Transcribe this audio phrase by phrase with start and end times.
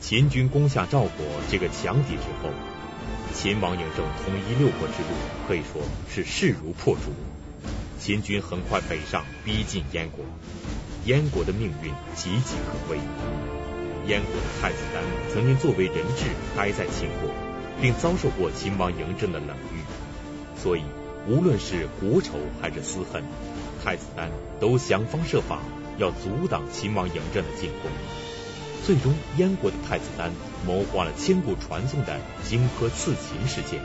[0.00, 2.50] 秦军攻下赵国这个强敌之后，
[3.34, 5.08] 秦王嬴政统一六国之路
[5.46, 7.12] 可以说是势如破竹。
[7.98, 10.24] 秦军很快北上，逼近燕国。
[11.04, 12.98] 燕国的命运岌岌可危。
[14.06, 15.02] 燕国的太子丹
[15.32, 16.26] 曾经作为人质
[16.56, 17.30] 待在秦国，
[17.82, 19.82] 并遭受过秦王嬴政的冷遇，
[20.56, 20.82] 所以
[21.26, 23.24] 无论是国仇还是私恨，
[23.84, 24.30] 太子丹
[24.60, 25.58] 都想方设法
[25.98, 28.27] 要阻挡秦王嬴政的进攻。
[28.84, 30.32] 最终，燕国的太子丹
[30.66, 33.82] 谋划了千古传颂的荆轲刺秦事件，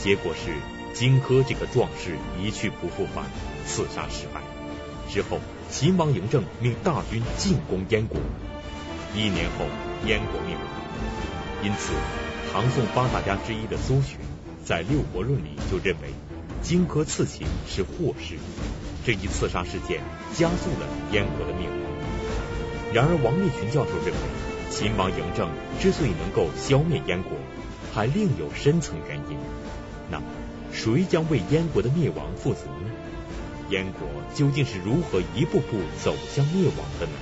[0.00, 0.52] 结果是
[0.94, 3.24] 荆轲这个壮士一去不复返，
[3.66, 4.40] 刺杀失败。
[5.10, 8.18] 之后，秦王嬴政命大军进攻燕国。
[9.16, 9.66] 一年后，
[10.06, 10.64] 燕国灭亡。
[11.62, 11.92] 因此，
[12.52, 14.18] 唐宋八大家之一的苏洵
[14.64, 16.08] 在《六国论》里就认为，
[16.62, 18.36] 荆轲刺秦是祸事，
[19.04, 20.00] 这一刺杀事件
[20.34, 21.83] 加速了燕国的灭亡。
[22.94, 27.32] 然而，王立群教授认为，秦王嬴政之所以能够消灭燕国，
[27.92, 29.36] 还另有深层原因。
[30.08, 30.26] 那么，
[30.72, 32.90] 谁将为燕国的灭亡负责呢？
[33.68, 37.12] 燕国究竟是如何一步步走向灭亡的呢？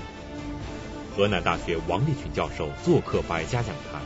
[1.17, 4.03] 河南大学王立群教授做客百家讲坛，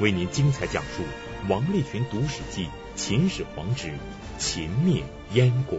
[0.00, 1.04] 为您精彩讲述
[1.48, 3.92] 王立群读史记秦始皇之
[4.36, 5.78] 秦灭燕国。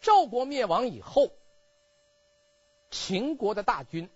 [0.00, 1.32] 赵国灭亡以后。
[2.90, 4.10] 秦国的大军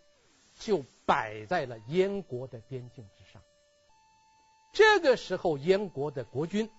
[0.59, 3.43] 就摆在了燕国的边境之上，
[4.73, 6.71] 这个时候燕国的国君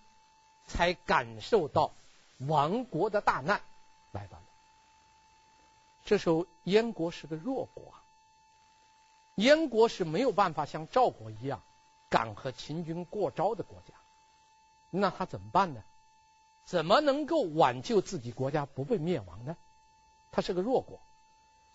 [0.66, 1.94] 才感受到
[2.40, 3.62] 亡国的大难
[4.12, 4.44] 来到了。
[6.04, 7.94] 这时候燕国是个弱国，
[9.36, 11.64] 燕国是没有办法像赵国一样
[12.10, 13.94] 敢和秦军过招的国家，
[14.90, 15.84] 那他怎么办呢？
[16.66, 19.56] 怎么能够挽救自己国家不被灭亡呢？
[20.32, 21.00] 他是个弱国。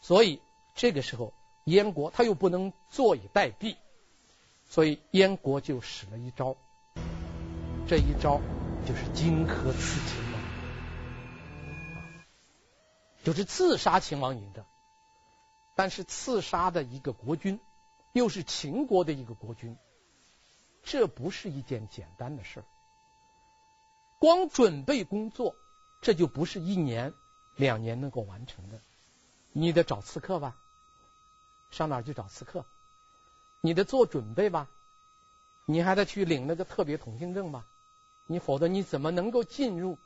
[0.01, 0.41] 所以
[0.75, 1.34] 这个时候，
[1.65, 3.77] 燕国他又不能坐以待毙，
[4.67, 6.56] 所以燕国就使了一招，
[7.87, 8.41] 这一招
[8.87, 10.43] 就是荆轲刺秦王，
[13.22, 14.65] 就是刺杀秦王嬴政。
[15.77, 17.60] 但是刺杀的一个国君，
[18.12, 19.77] 又是秦国的一个国君，
[20.83, 22.65] 这不是一件简单的事儿。
[24.19, 25.55] 光准备工作，
[26.03, 27.15] 这就不是一年
[27.56, 28.81] 两年能够完成的。
[29.53, 30.56] 你得找刺客吧，
[31.71, 32.65] 上哪儿去找刺客？
[33.61, 34.69] 你得做准备吧，
[35.65, 37.66] 你还得去领那个特别通行证吧，
[38.27, 39.99] 你否则你怎么能够进入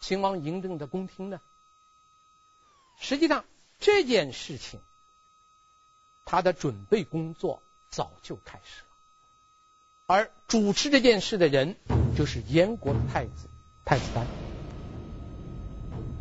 [0.00, 1.40] 秦王嬴政的宫厅呢？
[2.98, 3.44] 实际上
[3.80, 4.80] 这件事情，
[6.24, 8.96] 他的准备工作早就开始了，
[10.06, 11.74] 而主持这件事的人
[12.16, 13.48] 就是燕国的太子
[13.84, 14.51] 太子丹。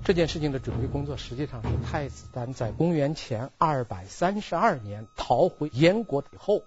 [0.03, 6.63] 这件事情的准备工作，实际上是太子丹在公元前二百三十二年逃回燕国以后，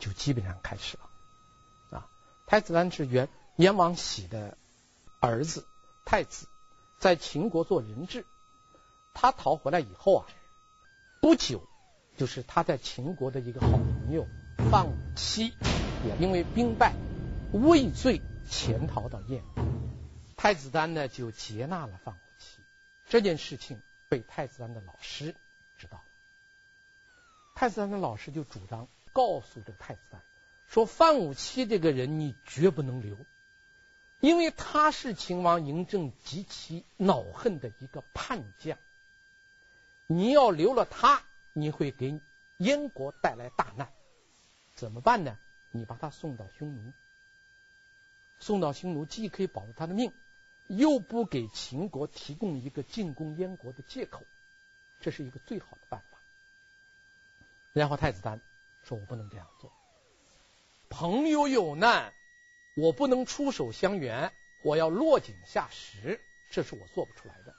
[0.00, 1.98] 就基本上开始了。
[1.98, 2.08] 啊，
[2.44, 4.58] 太子丹是元燕王喜的
[5.20, 5.64] 儿子，
[6.04, 6.48] 太子
[6.98, 8.26] 在秦国做人质。
[9.14, 10.26] 他逃回来以后啊，
[11.22, 11.62] 不久
[12.16, 14.26] 就是他在秦国的一个好朋友
[14.70, 15.52] 范武妻，
[16.04, 16.94] 也因为兵败
[17.52, 19.64] 畏罪潜逃到燕国，
[20.36, 22.16] 太子丹呢就接纳了范。
[23.08, 25.34] 这件事情被太子丹的老师
[25.78, 26.02] 知道，
[27.54, 30.20] 太子丹的老师就主张告诉这个太子丹
[30.66, 33.16] 说：“范武妻这个人你绝不能留，
[34.18, 38.76] 因为他是秦王嬴政极其恼恨的一个叛将，
[40.08, 42.20] 你要留了他，你会给
[42.56, 43.92] 燕国带来大难。
[44.74, 45.38] 怎么办呢？
[45.70, 46.92] 你把他送到匈奴，
[48.40, 50.12] 送到匈奴既可以保住他的命。”
[50.68, 54.22] 又不给秦国提供一个进攻燕国的借口，
[55.00, 56.18] 这是一个最好的办法。
[57.72, 58.40] 然后太子丹
[58.82, 59.70] 说：“我不能这样做，
[60.88, 62.12] 朋友有难，
[62.74, 64.32] 我不能出手相援，
[64.62, 67.54] 我要落井下石，这是我做不出来的。”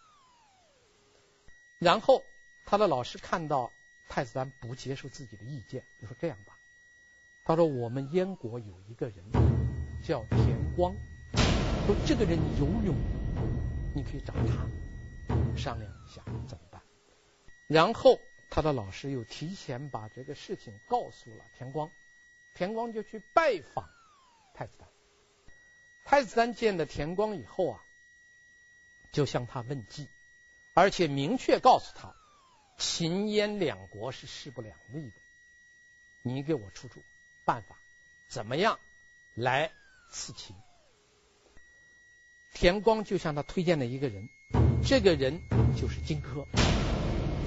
[1.79, 2.23] 然后
[2.65, 3.71] 他的老师看到
[4.09, 6.57] 太子丹不接受自己的意见，就说：“这样吧，
[7.45, 9.23] 他说我们燕国有一个人
[10.03, 10.95] 叫田光。”
[11.87, 12.93] 说这个人有勇，
[13.95, 14.67] 你可以找他
[15.57, 16.81] 商量一下怎么办。
[17.65, 18.19] 然后
[18.49, 21.89] 他的老师又提前把这个事情告诉了田光，
[22.53, 23.89] 田光就去拜访
[24.53, 24.89] 太子丹。
[26.03, 27.81] 太子丹见了田光以后啊，
[29.13, 30.09] 就向他问计，
[30.73, 32.13] 而且明确告诉他，
[32.77, 35.21] 秦燕两国是势不两立的，
[36.21, 37.01] 你给我出出
[37.45, 37.79] 办法，
[38.27, 38.77] 怎么样
[39.35, 39.71] 来
[40.11, 40.53] 刺秦？
[42.53, 44.29] 田光就向他推荐了一个人，
[44.83, 45.41] 这个人
[45.79, 46.45] 就是荆轲，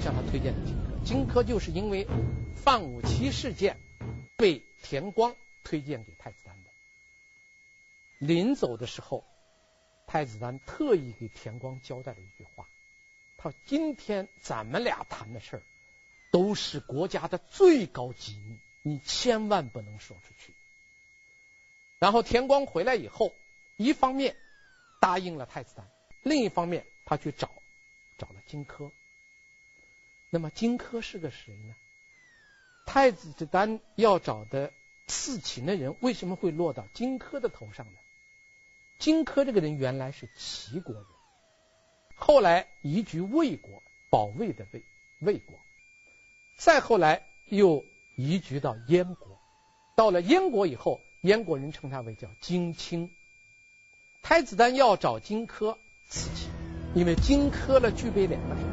[0.01, 1.05] 向他推荐的荆轲。
[1.05, 2.07] 荆轲就是因为
[2.55, 3.79] 范武七事件
[4.37, 6.69] 被田光推荐给太子丹的。
[8.19, 9.25] 临走的时候，
[10.07, 12.69] 太子丹特意给田光交代了一句话
[13.35, 15.63] ：“他说今天咱们俩谈的事儿
[16.31, 20.53] 都是国家的最高机密，你千万不能说出去。”
[21.99, 23.35] 然后田光回来以后，
[23.75, 24.35] 一方面
[25.01, 25.89] 答应了太子丹，
[26.21, 27.49] 另一方面他去找
[28.19, 28.91] 找了荆轲。
[30.29, 31.75] 那么荆轲是个谁呢？
[32.85, 34.71] 太子丹要找的
[35.07, 37.99] 刺秦的人，为什么会落到荆轲的头上呢？
[38.99, 41.05] 荆轲这个人原来是齐国人，
[42.15, 43.81] 后来移居魏国，
[44.11, 44.85] 保卫的魏
[45.19, 45.59] 魏国，
[46.55, 47.83] 再后来又
[48.15, 49.41] 移居到燕国。
[49.95, 53.11] 到了燕国以后，燕国人称他为叫荆卿。
[54.21, 55.77] 太子丹要找荆轲
[56.07, 56.49] 刺秦，
[56.95, 58.63] 因为荆轲呢具备两个条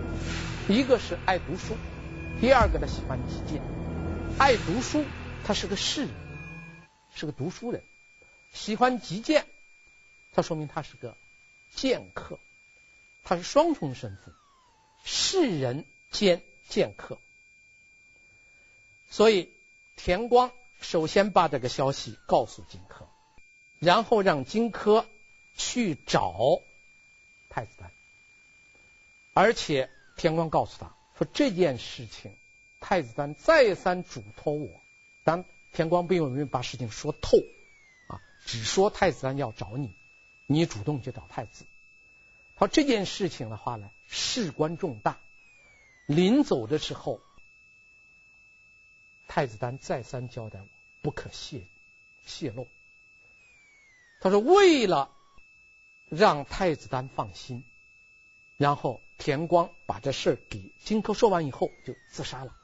[0.68, 1.74] 件，一个是爱读书，
[2.40, 3.62] 第二个呢喜欢击剑。
[4.38, 5.04] 爱读书，
[5.44, 6.10] 他是个士人，
[7.14, 7.82] 是个读书人；
[8.52, 9.46] 喜欢击剑。
[10.30, 11.16] 他说明他是个
[11.70, 12.38] 剑客，
[13.24, 14.34] 他是双重身份，
[15.02, 17.18] 士人兼剑客。
[19.10, 19.52] 所以
[19.96, 23.06] 田光首先把这个消息告诉荆轲，
[23.80, 25.06] 然后让荆轲
[25.58, 26.62] 去找
[27.50, 27.90] 太子丹，
[29.34, 32.34] 而且田光告诉他说，这件事情
[32.80, 34.80] 太子丹再三嘱托我，
[35.24, 37.36] 但田光并没有把事情说透
[38.06, 39.94] 啊，只说太子丹要找你。
[40.46, 41.66] 你主动去找太子，
[42.56, 45.18] 他说，这件事情的话呢，事关重大。
[46.06, 47.20] 临走的时候，
[49.26, 50.66] 太子丹再三交代我，
[51.02, 51.60] 不可泄
[52.24, 52.66] 泄露。
[54.20, 55.14] 他说，为了
[56.10, 57.64] 让太子丹放心，
[58.56, 62.54] 然后田光把这事给荆轲说完以后，就自杀了。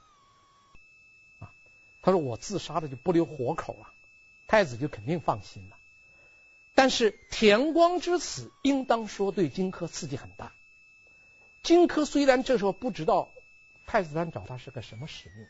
[1.39, 1.53] 啊，
[2.01, 3.91] 他说我自杀了就不留活口了，
[4.47, 5.77] 太子就肯定放心了。
[6.73, 10.53] 但是田光之死，应当说对荆轲刺激很大。
[11.63, 13.31] 荆轲虽然这时候不知道
[13.85, 15.47] 太子丹找他是个什么使命，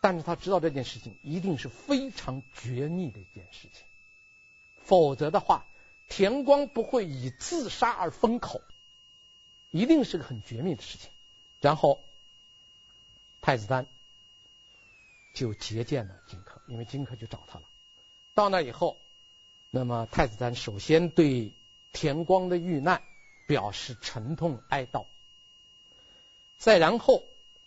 [0.00, 3.84] 但是他知道这件事情一定是非常绝密的一件事情，
[4.76, 5.66] 否则的话，
[6.10, 8.60] 田光不会以自杀而封口，
[9.70, 11.10] 一定是个很绝密的事情。
[11.62, 12.04] 然后
[13.40, 13.86] 太子丹
[15.32, 17.64] 就接见了荆轲，因为荆轲就找他了。
[18.34, 19.00] 到那以后。
[19.72, 21.52] 那么太子丹首先对
[21.92, 23.04] 田光的遇难
[23.46, 25.06] 表示沉痛哀悼，
[26.58, 27.22] 再然后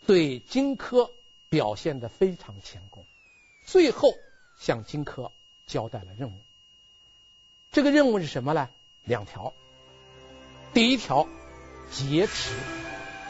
[0.06, 1.12] 对荆轲
[1.48, 3.06] 表现得非常谦恭，
[3.64, 4.14] 最后
[4.58, 5.32] 向荆轲
[5.66, 6.42] 交代了任务。
[7.74, 8.70] 这个任务是什么呢？
[9.04, 9.52] 两条。
[10.74, 11.28] 第一条，
[11.92, 12.54] 劫持，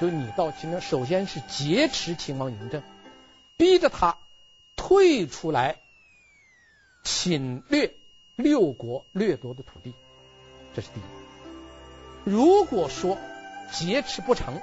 [0.01, 2.83] 就是你到秦朝，首先是劫持秦王嬴政，
[3.55, 4.19] 逼着他
[4.75, 5.79] 退出来
[7.03, 7.95] 侵略。
[8.35, 9.93] 六国掠夺的土地，
[10.75, 11.03] 这是第一。
[12.23, 13.17] 如果说
[13.71, 14.59] 劫持不成，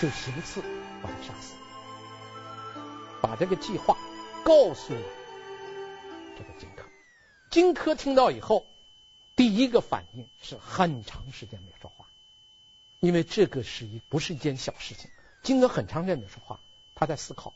[0.00, 0.60] 就行刺
[1.02, 1.54] 把他杀死。
[3.22, 3.96] 把这个计划
[4.44, 5.00] 告诉了
[6.36, 6.82] 这个荆轲。
[7.50, 8.66] 荆轲听到以后，
[9.36, 12.06] 第一个反应是很长时间没说话，
[13.00, 15.10] 因为这个是一不是一件小事情。
[15.42, 16.58] 荆轲很长时间没说话，
[16.94, 17.54] 他在思考。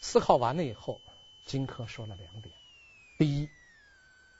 [0.00, 1.00] 思考完了以后，
[1.46, 2.54] 荆轲说了两点。
[3.18, 3.48] 第一，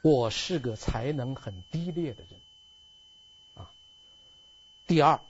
[0.03, 2.41] 我是个才能很低劣的人
[3.55, 3.71] 啊。
[4.87, 5.21] 第二，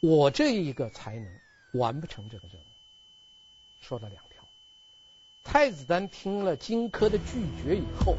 [0.00, 1.40] 我这一个才能
[1.72, 2.64] 完不成这个任务。
[3.82, 4.42] 说了两条。
[5.44, 8.16] 太子丹听了荆轲的拒绝以后，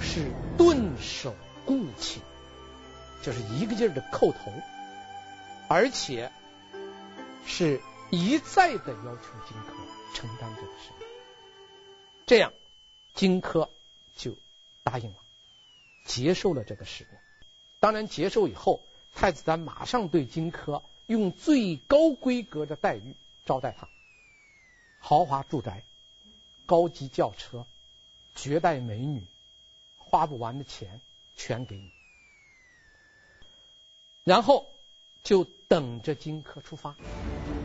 [0.00, 1.34] 是顿首
[1.64, 2.18] 顾顷，
[3.22, 4.52] 就是一个劲儿的叩头，
[5.68, 6.30] 而且
[7.46, 7.80] 是
[8.10, 10.90] 一再的要求荆轲承担这个事。
[12.26, 12.52] 这样，
[13.14, 13.68] 荆轲。
[14.14, 14.36] 就
[14.82, 15.16] 答应了，
[16.04, 17.14] 接受了这个使命。
[17.80, 18.84] 当然，接受以后，
[19.14, 23.88] 太子丹马上对荆轲用最高规格的待遇招待他，
[25.00, 25.82] 豪华住宅、
[26.66, 27.66] 高级轿车、
[28.34, 29.26] 绝代美女，
[30.12, 31.00] 花不完的钱
[31.34, 31.90] 全给你。
[34.24, 34.66] 然后
[35.22, 36.94] 就等着荆轲出发。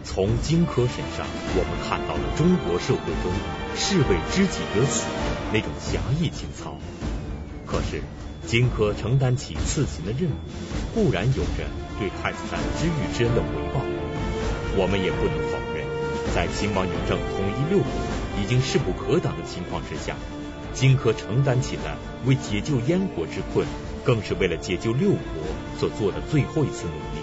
[0.05, 3.33] 从荆轲身上，我们看到了中国社会中
[3.75, 5.05] 士为知己者死
[5.51, 6.77] 那种侠义情操。
[7.65, 8.01] 可是，
[8.47, 10.39] 荆轲承担起刺秦的任务，
[10.95, 11.67] 固然有着
[11.99, 13.83] 对太子丹知遇之恩的回报，
[14.79, 15.83] 我们也不能否认，
[16.33, 17.91] 在秦王嬴政统一六国
[18.41, 20.15] 已经势不可挡的情况之下，
[20.77, 23.65] 荆轲承担起的为解救燕国之困，
[24.05, 25.19] 更是为了解救六国
[25.79, 27.21] 所做的最后一次努力。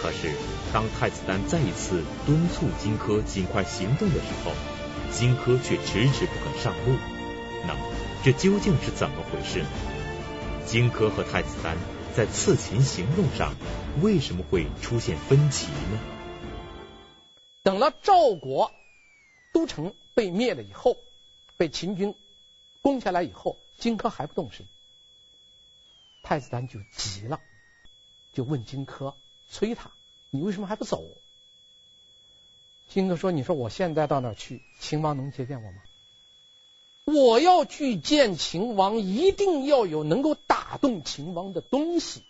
[0.00, 0.30] 可是。
[0.72, 4.52] 当太子丹再一次敦促荆轲尽快行动的时候，
[5.12, 6.96] 荆轲却迟迟不肯上路。
[7.66, 7.80] 那么，
[8.24, 9.68] 这究竟是怎么回事呢？
[10.66, 11.76] 荆轲和太子丹
[12.14, 13.54] 在刺秦行动上
[14.02, 16.00] 为什么会出现分歧呢？
[17.62, 18.72] 等了赵国
[19.54, 20.96] 都城被灭了以后，
[21.56, 22.16] 被秦军
[22.86, 24.64] 攻下来以后，荆轲还不动身，
[26.22, 27.40] 太子丹就急了，
[28.32, 29.14] 就问荆轲，
[29.50, 29.90] 催他。
[30.30, 31.04] 你为什么还不走？
[32.88, 35.82] 荆轲说：“你说我现在到哪去，秦王能接见我吗？
[37.06, 42.22] 我要去见秦王，一定要有能够打动秦王的东西。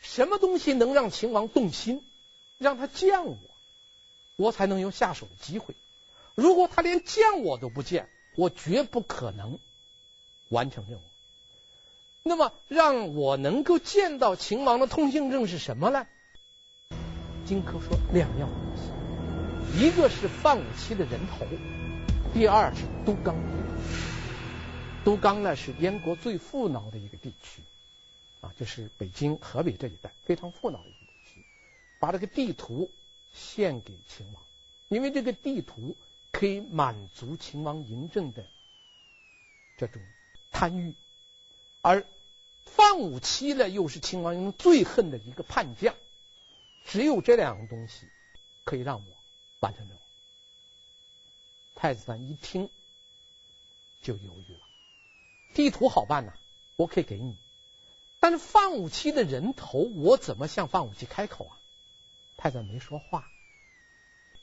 [0.00, 2.02] 什么东西能让秦王动心，
[2.56, 3.36] 让他见我，
[4.36, 5.74] 我才能有下手的机会。
[6.34, 9.58] 如果他连见我都不见，我绝不可能
[10.48, 11.02] 完成任务。
[12.22, 16.06] 那么，让我能够见到秦王的通行证是什么呢？”
[17.46, 21.46] 荆轲说：“两样东西，一个是范武期的人头，
[22.34, 23.36] 第二是都纲。
[25.04, 27.62] 都纲呢是燕国最富饶的一个地区，
[28.40, 31.40] 啊，就是北京、河北这一带非常富饶的一个地区。
[32.00, 32.90] 把这个地图
[33.32, 34.42] 献给秦王，
[34.88, 35.96] 因为这个地图
[36.38, 38.46] 可以满足秦王嬴政的
[39.78, 40.02] 这种
[40.50, 40.94] 贪欲，
[41.80, 42.06] 而
[42.66, 45.94] 范武期呢又是秦王嬴政最恨的一个叛将。”
[46.84, 48.06] 只有这两样东西
[48.64, 49.16] 可以让我
[49.60, 50.00] 完成任务。
[51.74, 52.68] 太子丹一听
[54.02, 54.60] 就犹豫了。
[55.54, 56.34] 地图好办呐，
[56.76, 57.38] 我可以给你，
[58.20, 61.58] 但是范武期的人头，我怎么向范武期开口啊？
[62.36, 63.26] 太子丹没说话。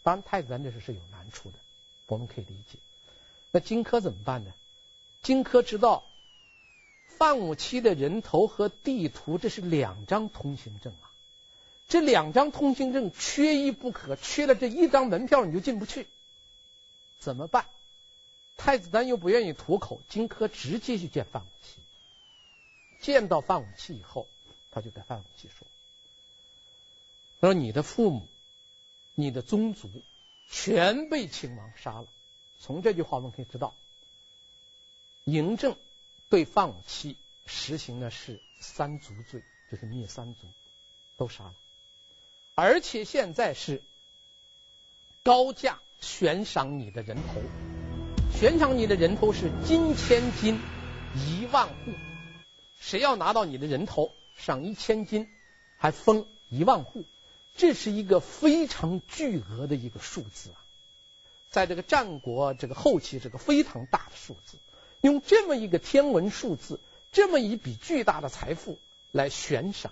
[0.02, 1.60] 当然，太子丹这是是有难处的，
[2.08, 2.80] 我们可以理解。
[3.52, 4.54] 那荆轲怎么办呢？
[5.22, 6.04] 荆轲知道
[7.08, 11.12] 范武期的人头和地图，这是两张通行证啊。
[11.88, 16.08] 这两张通行证缺一不可，缺了这一张门票你就进不去，
[17.20, 17.68] 怎么办？
[18.58, 21.80] 太子丹又不愿意吐口，荆轲直接去见范武期。
[23.00, 24.28] 见到范武期以后，
[24.72, 25.68] 他就对范武期说
[27.42, 28.28] ：“他说你的父母、
[29.14, 29.90] 你的宗族
[30.56, 32.08] 全被秦王杀了。”
[32.60, 33.74] 从这句话我们可以知道，
[35.26, 35.76] 嬴政
[36.30, 39.42] 对范武期实行的是三族罪，
[39.72, 40.48] 就是灭三族，
[41.18, 41.56] 都杀了。
[42.56, 43.82] 而且现在是
[45.24, 47.42] 高价悬赏你的人头，
[48.38, 50.60] 悬赏你的人头是金千金
[51.16, 51.92] 一万户，
[52.80, 55.28] 谁要拿到你的人头，赏一千金，
[55.78, 57.04] 还封一万户，
[57.56, 60.60] 这是一个非常巨额的一个数字啊！
[61.50, 64.58] 在这个战国这个后期，这个非常大的数字，
[65.02, 66.80] 用这么一个天文数字，
[67.12, 68.80] 这么一笔巨大的财富
[69.12, 69.92] 来悬赏，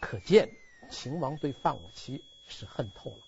[0.00, 0.50] 可见。
[0.90, 3.18] 秦王对范武期是恨透了。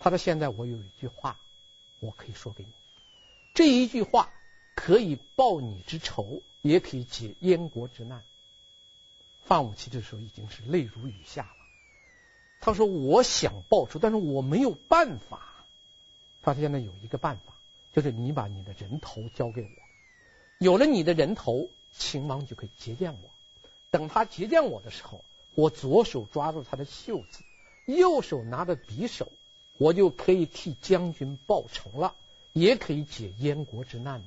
[0.00, 1.38] 他说：“现在我有一句话，
[2.00, 2.70] 我可以说给你。
[3.54, 4.28] 这一句话
[4.74, 8.24] 可以报你之仇，也可以解燕国之难。”
[9.46, 11.55] 范武期这时候已经是泪如雨下了。
[12.60, 15.64] 他说：“我想报仇，但是我没有办法。”
[16.42, 17.54] 他：“现在有一个办法，
[17.92, 19.68] 就是你把你的人头交给我。
[20.58, 23.30] 有了你的人头，秦王就可以接见我。
[23.90, 25.24] 等他接见我的时候。”
[25.56, 27.42] 我左手抓住他的袖子，
[27.86, 29.32] 右手拿着匕首，
[29.78, 32.14] 我就可以替将军报仇了，
[32.52, 34.26] 也可以解燕国之难了。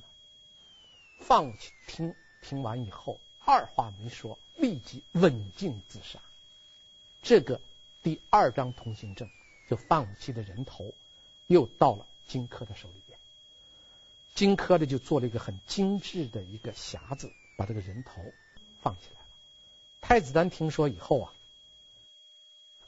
[1.19, 6.19] 范武期听听完以后，二话没说，立即刎颈自杀。
[7.21, 7.61] 这个
[8.01, 9.29] 第二张通行证，
[9.69, 10.93] 就范武期的人头，
[11.47, 13.19] 又到了荆轲的手里边。
[14.35, 18.33] 荆轲呢，就做了一个很精致的一个匣子，把这个人头
[18.81, 19.27] 放起来了。
[20.01, 21.33] 太子丹听说以后啊，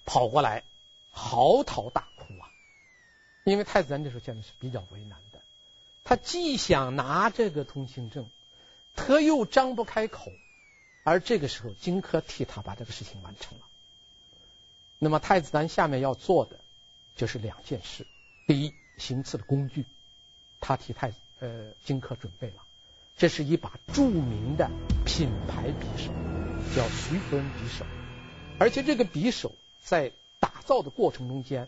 [0.05, 0.63] 跑过来
[1.11, 2.49] 嚎啕大哭啊！
[3.43, 5.41] 因为太子丹这时候现在是比较为难的，
[6.05, 8.29] 他既想拿这个通行证，
[8.95, 10.31] 他又张不开口，
[11.03, 13.65] 而这个时候荆轲替他把这个事情完成了。
[15.03, 16.59] 那么太子丹下面要做的
[17.15, 18.05] 就是两件事：
[18.45, 19.85] 第一，行刺的工具，
[20.59, 22.61] 他替太呃荆轲准备了，
[23.17, 24.69] 这是一把著名的
[25.03, 26.11] 品牌匕首。
[26.75, 27.85] 叫徐夫人匕首，
[28.59, 31.67] 而且这个匕首在打造的过程中间，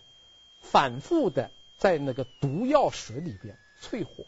[0.61, 4.25] 反复的在那个毒药水里边淬火，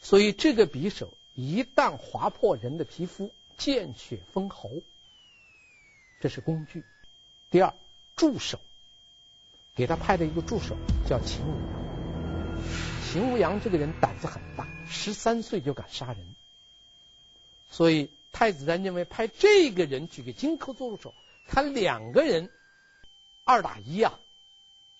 [0.00, 4.70] 所以这个匕首一旦划破人的皮肤，见血封喉，
[6.20, 6.84] 这是工具。
[7.50, 7.74] 第二，
[8.16, 8.58] 助手，
[9.76, 10.76] 给他派的一个助手
[11.08, 13.12] 叫秦舞阳。
[13.12, 16.34] 秦舞阳这个人胆子很大，十三岁就敢杀人，
[17.70, 18.10] 所以。
[18.32, 21.14] 太子丹认为派这个人去给荆轲做助手，
[21.48, 22.50] 他两个人
[23.44, 24.12] 二打一呀，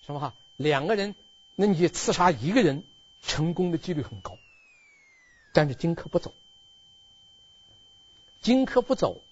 [0.07, 0.35] 是吧？
[0.57, 1.15] 两个人，
[1.55, 2.83] 那你刺杀一个人，
[3.21, 4.39] 成功的几率很高。
[5.53, 6.33] 但是荆轲不走，
[8.41, 9.23] 荆轲不走，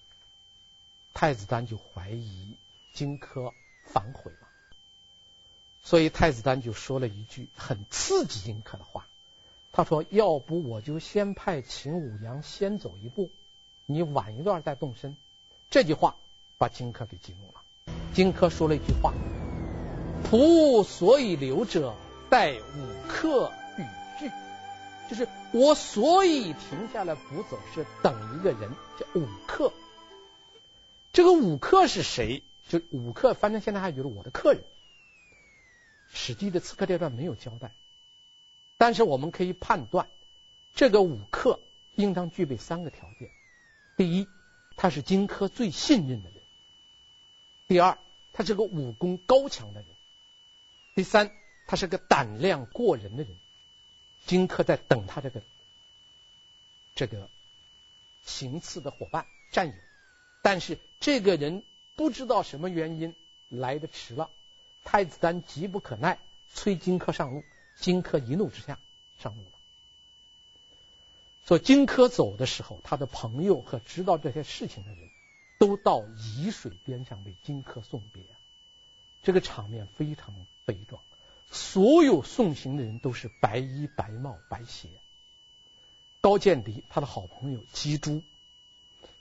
[1.14, 2.58] 太子丹就怀疑
[2.92, 3.54] 荆轲
[3.94, 4.48] 反悔了，
[5.84, 9.06] 所以太子丹就说了一句很刺激荆轲的话，
[9.70, 13.30] 他说：“要不我就先派秦舞阳先走一步，
[13.86, 15.16] 你晚一段再动身。”
[15.70, 16.16] 这句话
[16.58, 17.62] 把荆轲给激怒了。
[18.12, 19.14] 荆轲说了一句话
[20.28, 21.94] ：“仆所以留者，
[22.28, 23.86] 待五客与
[24.18, 24.28] 俱。”
[25.08, 29.72] 就是我所以停下来不走，是等一个人叫五客。
[31.12, 32.42] 这个五客是谁？
[32.68, 34.62] 就武克，反正现在还觉得我的客人。
[36.16, 37.74] 《史记》的《刺客列传》没有交代，
[38.76, 40.08] 但是我们可以判断，
[40.74, 41.60] 这个武克
[41.94, 43.28] 应当具备三个条件：
[43.96, 44.28] 第一，
[44.76, 46.40] 他是荆轲最信任的人；
[47.66, 47.98] 第二，
[48.32, 49.88] 他是个武功高强的人；
[50.94, 51.32] 第三，
[51.66, 53.36] 他是个胆量过人的人。
[54.26, 55.42] 荆轲在等他这个
[56.94, 57.28] 这个
[58.22, 59.74] 行刺的伙伴战友，
[60.42, 61.62] 但是这个人
[61.96, 63.14] 不知道什么原因
[63.48, 64.30] 来得迟了。
[64.82, 66.18] 太子丹急不可耐，
[66.52, 67.42] 催荆轲上路。
[67.76, 68.78] 荆轲一怒之下
[69.18, 69.50] 上路了。
[71.46, 74.98] 说荆轲走的时候，他的朋友和知道这些事情的人
[75.58, 78.22] 都到沂水边上为荆轲送别，
[79.22, 80.34] 这个场面非常
[80.64, 81.02] 悲壮。
[81.50, 84.88] 所有送行的人都是白衣白帽白鞋。
[86.20, 88.22] 高渐离他的好朋友姬珠，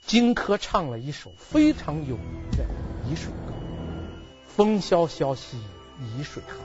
[0.06, 2.64] 荆轲唱了一首非常有名的
[3.10, 3.52] 《沂水歌》
[4.46, 5.58] ：“风萧萧兮
[5.98, 6.58] 易水寒，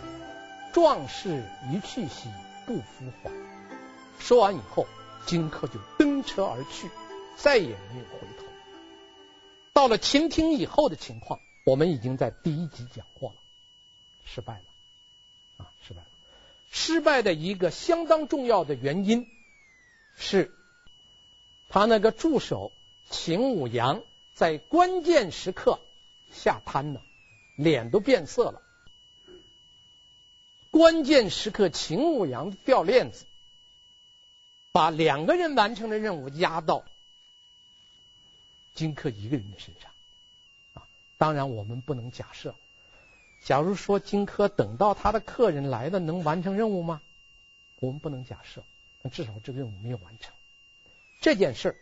[0.74, 2.30] 壮士一去兮
[2.66, 3.32] 不复还。”
[4.20, 4.86] 说完以后，
[5.26, 6.90] 荆轲就登车而去，
[7.38, 8.46] 再也没有回头。
[9.72, 13.36] 到了秦庭以后的情况，我们已经在第一集讲过了，
[14.26, 15.66] 失败了。
[15.66, 16.08] 啊，失败了。
[16.70, 19.26] 失败的一个相当重要的原因
[20.18, 20.52] 是，
[21.70, 22.74] 他那个助手
[23.10, 25.80] 秦舞阳在关键时刻
[26.30, 27.02] 吓瘫了，
[27.56, 28.62] 脸都变色了。
[30.70, 33.26] 关键时刻，秦舞阳掉链子，
[34.72, 36.86] 把两个人完成的任务压到
[38.76, 39.92] 荆轲一个人的身上。
[40.76, 42.54] 啊，当然我们不能假设。
[43.42, 47.02] 假如说荆轲等到他的客人来了，能完成任务吗？
[47.80, 48.64] 我们不能假设，
[49.02, 50.34] 但至少这个任务没有完成。
[51.22, 51.76] 这件事儿，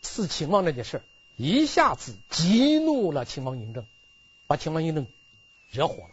[0.00, 1.02] 刺秦王这件事，
[1.36, 3.86] 一下子激怒了秦王嬴政，
[4.46, 5.06] 把秦王嬴政
[5.70, 6.10] 惹火了。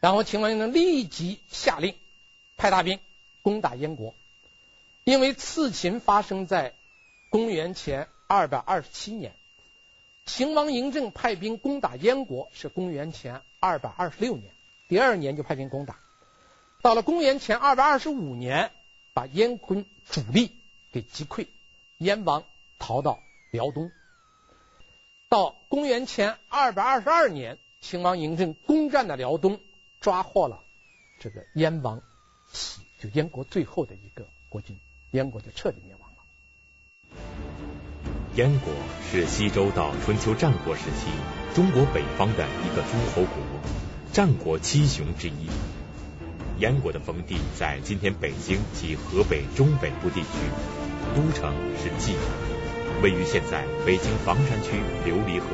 [0.00, 1.94] 然后秦王嬴政立即下令
[2.56, 3.00] 派大兵
[3.42, 4.14] 攻打燕国，
[5.04, 6.74] 因为刺秦发生在
[7.30, 9.34] 公元前二百二十七年。
[10.26, 14.50] 秦王嬴政派兵攻打燕国是公元前二百二十六年，
[14.88, 15.98] 第二年就派兵攻打，
[16.80, 18.70] 到了公元前二百二十五年，
[19.12, 20.52] 把燕军主力
[20.92, 21.46] 给击溃，
[21.98, 22.44] 燕王
[22.78, 23.90] 逃到辽东。
[25.28, 29.60] 到公元前二百二十二年，秦王嬴政攻占了辽东，
[30.00, 30.62] 抓获了
[31.18, 32.02] 这个燕王
[32.52, 34.78] 喜，就燕国最后的一个国君，
[35.10, 36.16] 燕国就彻底灭亡了。
[38.36, 38.72] 燕国
[39.10, 41.10] 是西周到春秋战国时期
[41.54, 43.42] 中国北方的一个诸侯国，
[44.12, 45.48] 战国七雄之一。
[46.58, 50.28] 燕国的封地在今天北京及河北中北部地区，
[51.16, 52.14] 都城是蓟，
[53.04, 54.70] 位于现在北京房山区
[55.04, 55.44] 琉璃河。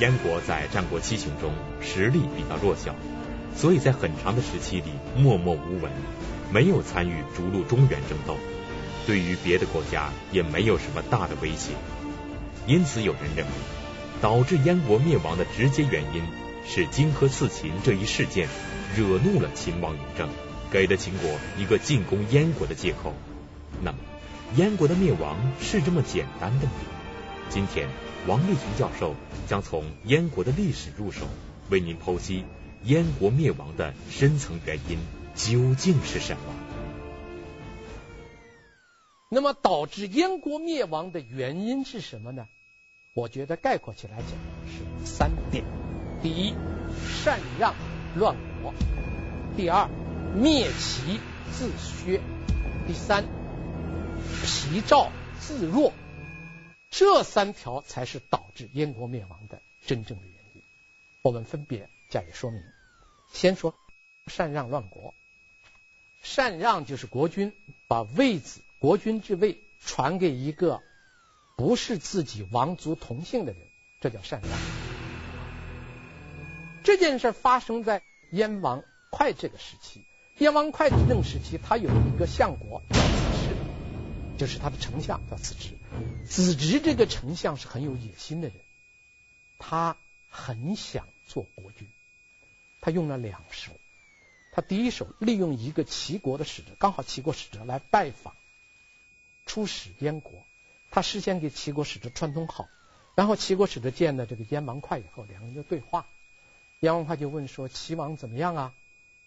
[0.00, 2.94] 燕国在战国七雄中实力比较弱小，
[3.56, 5.90] 所以在很长的时期里默默无闻，
[6.52, 8.36] 没有参与逐鹿中原争斗。
[9.06, 11.70] 对于别的国家也没有什么大的威胁，
[12.66, 13.52] 因此有人认为，
[14.20, 16.22] 导致燕国灭亡的直接原因
[16.66, 18.46] 是荆轲刺秦这一事件
[18.94, 20.28] 惹怒了秦王嬴政，
[20.70, 23.14] 给了秦国一个进攻燕国的借口。
[23.80, 23.96] 那么，
[24.56, 26.72] 燕国的灭亡是这么简单的吗？
[27.50, 27.88] 今天，
[28.28, 29.16] 王立群教授
[29.48, 31.26] 将从燕国的历史入手，
[31.70, 32.44] 为您剖析
[32.84, 34.98] 燕国灭亡的深层原因
[35.34, 36.42] 究竟是什么。
[39.28, 42.46] 那么导致燕国灭亡的原因是什么呢？
[43.12, 44.28] 我觉得概括起来讲
[44.68, 45.64] 是三点：
[46.22, 46.54] 第一，
[47.24, 47.74] 禅让
[48.14, 48.72] 乱国；
[49.56, 49.88] 第二，
[50.36, 51.18] 灭齐
[51.50, 52.20] 自削；
[52.86, 53.24] 第三，
[54.44, 55.10] 皮赵
[55.40, 55.92] 自弱。
[56.90, 60.62] 这三条才是导致燕国灭亡的真正的原因。
[61.22, 62.62] 我们分别加以说明。
[63.32, 63.74] 先说
[64.26, 65.14] 禅让乱国，
[66.22, 67.52] 禅让就是国君
[67.88, 68.60] 把位子。
[68.78, 70.82] 国君之位传给一个
[71.56, 73.62] 不是自己王族同姓的人，
[73.98, 74.50] 这叫禅让。
[76.84, 80.04] 这件事发生在燕王哙这个时期。
[80.38, 82.82] 燕王哙执政时期，他有一个相国，
[84.38, 85.70] 就是他的丞相叫子直。
[86.26, 88.56] 子直这个丞相是很有野心的人，
[89.58, 89.96] 他
[90.28, 91.88] 很想做国君。
[92.80, 93.72] 他用了两手，
[94.52, 98.34] 他第一手利用一个齐国的使者，刚好齐国使者来拜访，
[99.46, 100.44] 出使燕国。
[100.90, 102.68] 他事先给齐国使者串通好，
[103.14, 106.06] 然后齐国使者见了这个燕王哙以后，两个人就对话。
[106.80, 108.74] 燕王哙就问说：“齐王怎么样啊？”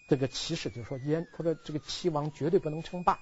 [0.06, 3.18] 这个齐使就说：“燕，他说这个齐王绝对不能称霸。”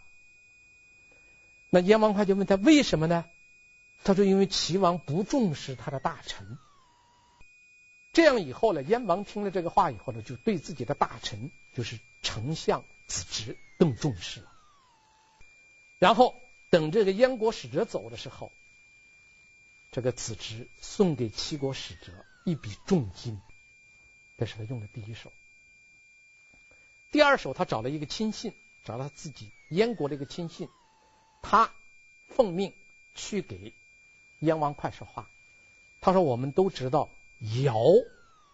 [1.77, 3.27] 那燕王哙就问他为什么呢？
[4.03, 6.57] 他说：“因为齐王不重视他的大臣。”
[8.15, 14.51] 这样以后呢，燕王听了这个话以后呢，就对自己的大臣，就是丞相子侄更重视了。
[15.99, 18.53] 然后等这个燕国使者走的时候，
[19.91, 23.39] 这个子侄送给齐国使者一笔重金，
[24.39, 25.31] 这是他用的第一手。
[27.11, 30.71] 第二手，他找了一个亲信，找了他自己燕国的一个亲信，
[31.49, 31.73] 他
[32.27, 32.73] 奉命
[33.15, 33.73] 去给
[34.41, 35.31] 燕王哙说话。
[36.01, 37.11] 他说：“我们都知道。”
[37.63, 37.77] 尧，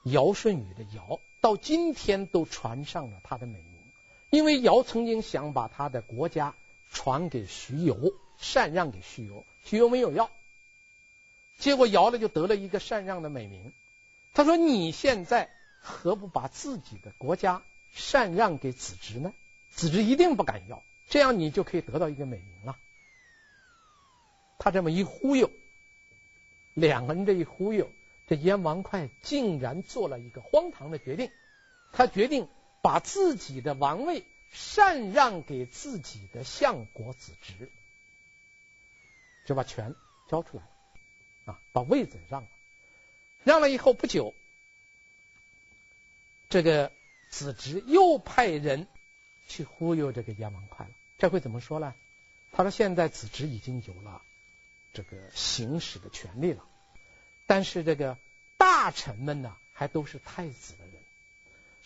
[0.05, 3.81] 尧舜禹的尧，到今天都传上了他的美名。
[4.29, 6.55] 因为尧曾经想把他的国家
[6.91, 10.31] 传给徐攸，禅让给徐攸，徐攸没有要，
[11.57, 13.73] 结果尧呢就得了一个禅让的美名。
[14.35, 15.49] 他说：“你现在
[15.81, 17.63] 何不把自己的国家
[17.95, 19.33] 禅让给子侄呢？
[19.71, 22.79] 子侄一定不敢要，这样你就可以得到一个美名了。”
[24.59, 25.51] 他这么一忽悠，
[26.73, 27.93] 两个人这一忽悠。
[28.27, 31.31] 这燕王哙竟然做了一个荒唐的决定，
[31.93, 32.49] 他决定
[32.81, 37.71] 把自己的王位禅让给自己的相国子侄，
[39.45, 39.95] 就把权
[40.31, 42.49] 交出来了啊，把位子让了。
[43.45, 44.35] 让了以后不久，
[46.49, 46.91] 这个
[47.29, 48.87] 子侄又派人
[49.47, 50.91] 去忽悠这个燕王哙了。
[51.23, 51.95] 这会怎么说呢？
[52.51, 54.23] 他说：“现在子侄已经有了
[54.93, 56.65] 这个行使的权利了。”
[57.47, 58.19] 但是这个
[58.57, 60.95] 大臣们呢，还都是太子的人。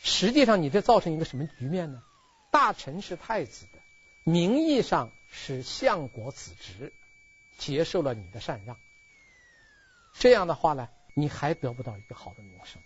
[0.03, 2.03] 实际上，你这造成一个什么局面呢？
[2.51, 3.79] 大臣是太子的，
[4.25, 6.95] 名义上是相国子侄
[7.59, 8.79] 接受了你的禅让。
[10.15, 12.81] 这样的话呢，你还得不到一个好的名声。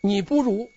[0.00, 0.72] 你不如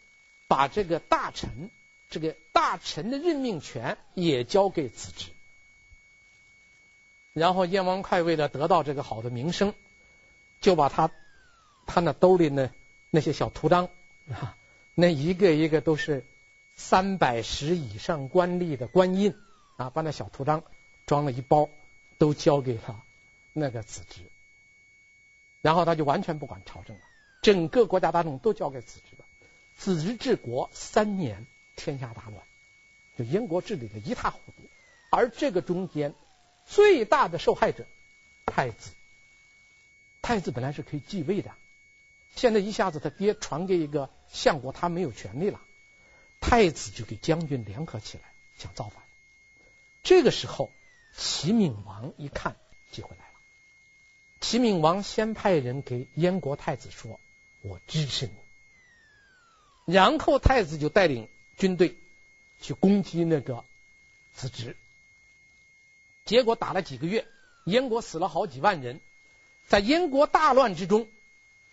[0.50, 1.72] 把这个大臣，
[2.10, 5.32] 这个大臣的任命权也交给子侄。
[7.32, 9.74] 然后燕王哙为了得到这个好的名声。
[10.62, 11.10] 就把他
[11.88, 12.70] 他那兜里呢
[13.12, 13.88] 那些小图章
[14.30, 14.58] 啊，
[14.94, 16.26] 那一个一个都是
[16.76, 19.34] 三百石以上官吏的官印
[19.78, 20.64] 啊，把那小图章
[21.06, 21.70] 装了一包，
[22.18, 23.02] 都交给了
[23.54, 24.20] 那个子侄，
[25.62, 27.02] 然后他就完全不管朝政了，
[27.42, 29.24] 整个国家大政都交给子侄了。
[29.78, 32.44] 子侄治国三年，天下大乱，
[33.20, 34.64] 就燕国治理的一塌糊涂，
[35.12, 36.16] 而这个中间
[36.66, 37.86] 最大的受害者
[38.46, 38.92] 太子。
[40.22, 41.52] 太子本来是可以继位的，
[42.34, 45.60] 现在一下子他爹传给一个相国，他没有权利了。
[46.40, 48.24] 太子就给将军联合起来
[48.58, 49.04] 想造反。
[50.02, 50.72] 这个时候，
[51.14, 52.56] 齐闵王一看
[52.90, 53.40] 机会来了，
[54.40, 57.20] 齐闵王先派人给燕国太子说
[57.60, 58.32] ：“我支持你。”
[59.94, 61.28] 然后太子就带领
[61.58, 61.98] 军队
[62.60, 63.64] 去攻击那个
[64.34, 64.76] 子侄，
[66.26, 67.28] 结果打了几个月，
[67.66, 69.00] 燕国死了好几万人。
[69.68, 71.08] 在燕国大乱之中，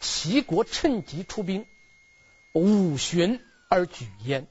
[0.01, 1.66] 齐国趁机出兵，
[2.53, 4.46] 五旬而举燕。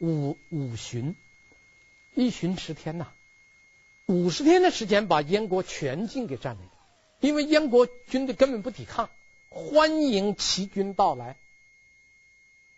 [0.00, 1.16] 五五旬，
[2.14, 3.08] 一旬十天呐，
[4.06, 6.68] 五十天的时间把燕国全境给占领。
[7.20, 9.10] 因为燕国军队根本不抵抗，
[9.48, 11.36] 欢迎齐军到来。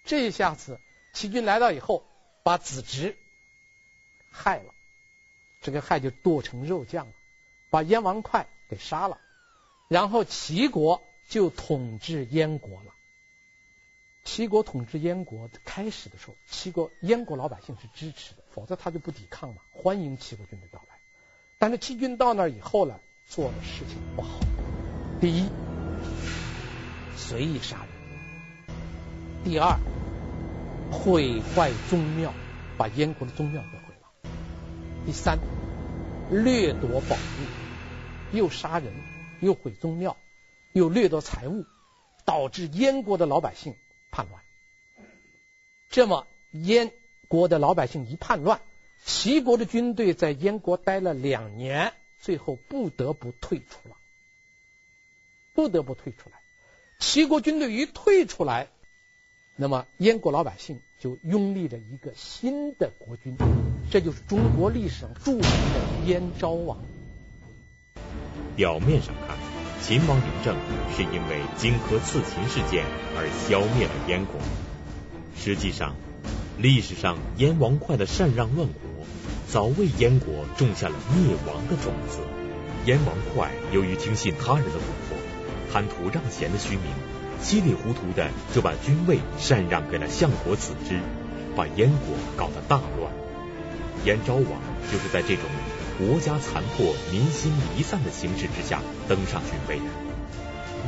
[0.04, 0.80] 这一下子，
[1.12, 2.04] 齐军来到以后，
[2.42, 3.16] 把子直
[4.30, 4.74] 害了，
[5.60, 7.12] 这个害就剁成肉酱了，
[7.68, 9.18] 把燕王哙给杀了。
[9.88, 12.94] 然后齐国就统治燕国了。
[14.22, 20.98] 齐国统治燕国开始的时候，齐国燕国老百姓是支持的，否则他就不抵抗嘛，欢迎齐国军队到来。
[21.58, 24.38] 但是齐军到那以后呢，做的事情不好。
[25.20, 25.48] 第一，
[27.16, 27.88] 随意杀人；
[29.42, 29.78] 第二，
[30.90, 32.32] 毁坏宗庙，
[32.76, 34.30] 把燕国的宗庙给毁了；
[35.06, 35.38] 第三，
[36.30, 38.92] 掠夺宝物，又杀人。
[39.40, 40.18] 又毁宗庙，
[40.74, 41.64] 又掠夺财物，
[42.26, 43.74] 导致燕国的老百姓
[44.10, 44.42] 叛乱。
[45.88, 46.92] 这么，燕
[47.26, 48.60] 国的老百姓一叛乱，
[49.02, 53.96] 齐国的军队在燕国待了两年，最后不得不退出了。
[55.54, 56.42] 不得不退出来。
[56.98, 58.68] 齐国军队一退出来，
[59.60, 63.36] 那么燕国老百姓就拥立了一个新的国君，
[63.90, 66.78] 这就是中国历史上著名的燕昭王。
[68.56, 69.36] 表面上看，
[69.82, 70.56] 秦王嬴政
[70.96, 72.86] 是因为荆轲刺秦事件
[73.18, 74.40] 而消灭了燕国，
[75.36, 75.94] 实际上，
[76.56, 78.80] 历史上燕王哙的禅让乱国，
[79.46, 82.20] 早为燕国种下了灭亡的种子。
[82.86, 86.84] 燕王哙由于听信他人的蛊惑，贪图让贤的虚名，
[87.42, 91.00] 稀里糊涂的就把君位禅让给了相国子之，
[91.56, 93.12] 把燕国搞得大乱。
[94.04, 94.44] 燕昭王
[94.92, 95.44] 就是在这种
[95.98, 99.84] 国家残破、民心离散的形势之下登上君位的。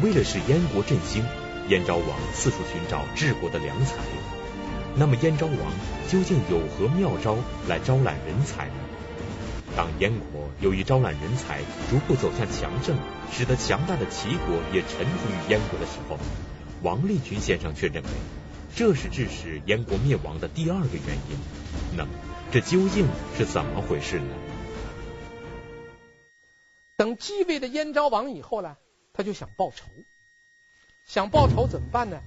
[0.03, 1.25] 为了使燕国振兴，
[1.69, 3.97] 燕昭王四处寻找治国的良才。
[4.95, 5.57] 那么燕昭王
[6.09, 7.37] 究竟有何妙招
[7.67, 8.75] 来招揽人才呢？
[9.77, 12.97] 当燕国由于招揽人才逐步走向强盛，
[13.31, 16.19] 使得强大的齐国也臣服于燕国的时候，
[16.83, 18.09] 王立群先生却认为
[18.75, 21.39] 这是致使燕国灭亡的第二个原因。
[21.97, 22.11] 那么
[22.51, 23.07] 这究竟
[23.37, 24.35] 是怎么回事呢？
[26.97, 28.77] 等继位的燕昭王以后呢，
[29.13, 29.87] 他就想报仇，
[31.05, 32.21] 想报仇怎么办呢？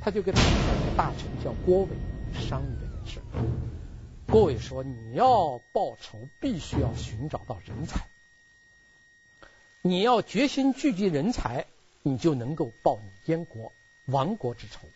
[0.00, 0.40] 他就跟他
[0.96, 1.88] 大臣叫郭伟
[2.32, 3.20] 商议这件事。
[4.30, 8.06] 郭伟说：“你要报仇，必须要寻找到人才。
[9.82, 11.66] 你要决心聚集人才，
[12.02, 13.72] 你就能够报你燕国
[14.06, 14.86] 亡国之仇。”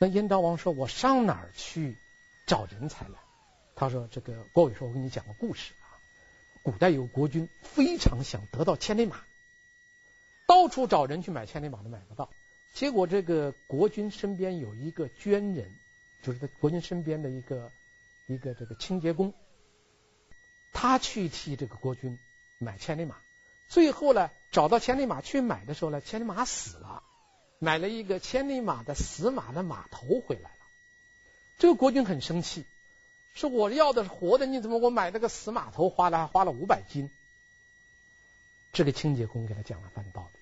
[0.00, 1.98] 那燕昭王说：“我上哪儿去
[2.46, 3.18] 找人才来？”
[3.76, 6.00] 他说：“这个郭伟说，我给你讲个故事啊。
[6.62, 9.20] 古代有国君非常想得到千里马，
[10.46, 12.30] 到处找人去买千里马都买不到。”
[12.72, 15.70] 结果，这个国君身边有一个捐人，
[16.22, 17.70] 就是在国君身边的一个
[18.26, 19.34] 一个这个清洁工，
[20.72, 22.18] 他去替这个国君
[22.58, 23.16] 买千里马。
[23.68, 27.02] 最后呢，找到千里马去买的时候呢，千里马死了，
[27.58, 30.56] 买了一个千里马的死马的马头回来了。
[31.58, 32.64] 这个国君很生气，
[33.34, 37.10] 说我要的是活的，你怎么我买那个死马头，花了还花了五百金？
[38.72, 40.38] 这个清洁工给他讲了半道理。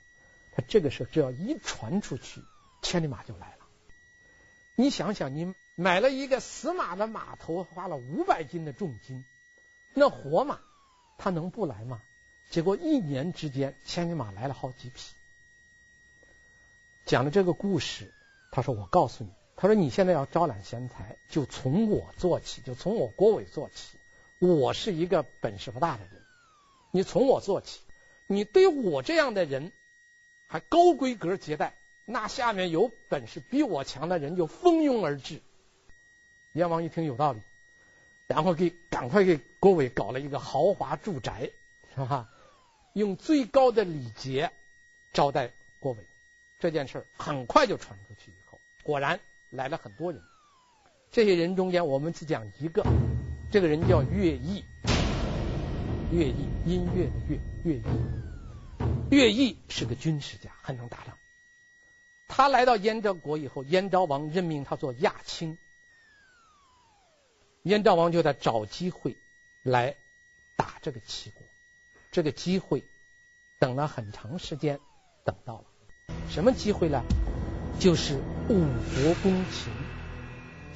[0.57, 2.42] 他这个事只要一传出去，
[2.83, 3.66] 千里马就来了。
[4.77, 9.24] 你想想，你买了一个死马的马头，花了五百斤的重金，
[9.92, 10.60] 那活马
[11.18, 12.00] 他能不来吗？
[12.50, 15.14] 结果一年之间，千里马来了好几匹。
[17.04, 18.12] 讲了这个故事，
[18.52, 23.98] 他说：“我告诉你，他说你现在要招揽贤才，就从我做起，就从我郭伟做起。
[24.38, 26.22] 我是一个本事不大的人，
[26.92, 27.80] 你从我做起，
[28.26, 29.72] 你对我这样的人。”
[30.46, 35.42] 还高规格接待，那下面有本事比我强的人就蜂拥而至。
[36.54, 37.40] 燕王一听有道理，
[38.28, 41.50] 然后给赶快给郭伟搞了一个豪华住宅，
[41.92, 42.28] 是吧？
[42.92, 44.52] 用最高的礼节
[45.12, 45.98] 招待郭伟。
[46.60, 49.18] 这件事很快就传出去以后，果然
[49.50, 50.22] 来了很多人。
[51.10, 52.84] 这些人中间，我们只讲一个，
[53.50, 54.64] 这个人叫乐毅，
[56.12, 57.82] 乐毅，音乐的乐，乐毅。
[59.10, 61.18] 乐毅是个军事家，很能打仗。
[62.28, 65.58] 他来到燕赵国以后，燕昭王任命他做亚卿。
[67.64, 69.16] 燕昭王就在找机会
[69.62, 69.96] 来
[70.55, 71.42] 打这个齐国。
[72.12, 72.85] 这个机会
[73.59, 74.79] 等了很长时间，
[75.24, 75.64] 等到了。
[76.29, 77.03] 什么机会呢？
[77.81, 79.72] 就是五国攻秦。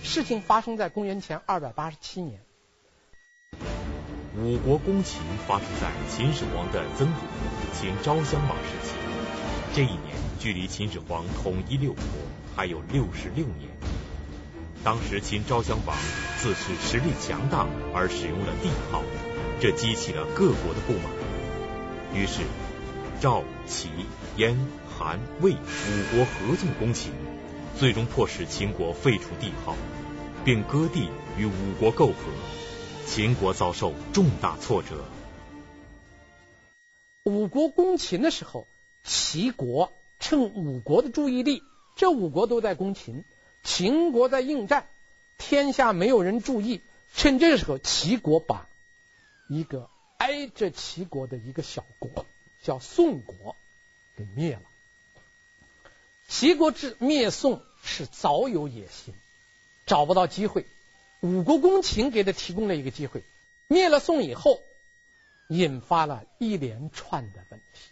[0.02, 2.40] 事情发生在公元前二百八十七年。
[4.38, 8.94] 五国攻秦发生在秦始皇的曾祖父秦昭襄王时期。
[9.74, 12.02] 这一年距离秦始皇统一六国
[12.56, 13.68] 还有六十六年。
[14.88, 15.94] 当时秦昭襄王
[16.38, 19.02] 自恃实力强大而使用了帝号，
[19.60, 21.12] 这激起了各国的不满。
[22.14, 22.40] 于是
[23.20, 23.90] 赵、齐、
[24.38, 24.56] 燕、
[24.88, 27.12] 韩、魏五国合纵攻秦，
[27.76, 29.76] 最终迫使秦国废除帝号，
[30.42, 32.14] 并割地与五国媾和。
[33.04, 35.04] 秦国遭受重大挫折。
[37.24, 38.66] 五国攻秦的时候，
[39.04, 41.62] 齐国趁五国的注意力，
[41.94, 43.26] 这五国都在攻秦，
[43.68, 44.88] 秦国在应战，
[45.36, 46.80] 天下没有人注意。
[47.14, 48.66] 趁这个时候，齐国把
[49.46, 52.24] 一个挨着齐国的一个小国
[52.62, 53.56] 叫宋国
[54.16, 54.62] 给灭了。
[56.26, 59.14] 齐国之灭宋是早有野心，
[59.84, 60.64] 找不到机会。
[61.20, 63.22] 五国攻秦给他提供了一个机会，
[63.66, 64.62] 灭了宋以后，
[65.48, 67.90] 引发了一连串的问题。